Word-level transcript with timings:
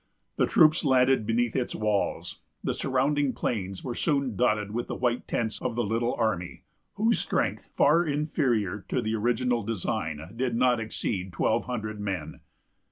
The 0.37 0.47
troops 0.47 0.83
landed 0.83 1.27
beneath 1.27 1.55
its 1.55 1.75
walls. 1.75 2.39
The 2.63 2.73
surrounding 2.73 3.33
plains 3.33 3.83
were 3.83 3.93
soon 3.93 4.35
dotted 4.35 4.71
with 4.71 4.87
the 4.87 4.95
white 4.95 5.27
tents 5.27 5.61
of 5.61 5.75
the 5.75 5.83
little 5.83 6.15
army, 6.15 6.63
whose 6.95 7.19
strength, 7.19 7.69
far 7.75 8.03
inferior 8.03 8.83
to 8.87 8.99
the 8.99 9.13
original 9.13 9.61
design, 9.61 10.33
did 10.35 10.55
not 10.55 10.79
exceed 10.79 11.31
twelve 11.33 11.65
hundred 11.65 11.99
men. 11.99 12.39